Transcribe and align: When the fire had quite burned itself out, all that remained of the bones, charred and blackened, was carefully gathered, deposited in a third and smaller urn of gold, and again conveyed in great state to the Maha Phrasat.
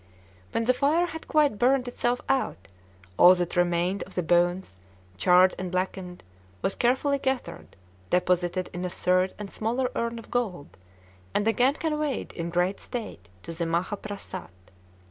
When 0.51 0.63
the 0.65 0.73
fire 0.73 1.05
had 1.05 1.27
quite 1.27 1.59
burned 1.59 1.87
itself 1.87 2.21
out, 2.27 2.67
all 3.17 3.35
that 3.35 3.55
remained 3.55 4.01
of 4.05 4.15
the 4.15 4.23
bones, 4.23 4.75
charred 5.15 5.53
and 5.59 5.71
blackened, 5.71 6.23
was 6.63 6.73
carefully 6.73 7.19
gathered, 7.19 7.75
deposited 8.09 8.67
in 8.73 8.83
a 8.83 8.89
third 8.89 9.35
and 9.37 9.51
smaller 9.51 9.91
urn 9.95 10.17
of 10.17 10.31
gold, 10.31 10.75
and 11.35 11.47
again 11.47 11.75
conveyed 11.75 12.33
in 12.33 12.49
great 12.49 12.81
state 12.81 13.29
to 13.43 13.53
the 13.53 13.67
Maha 13.67 13.95
Phrasat. 13.95 14.49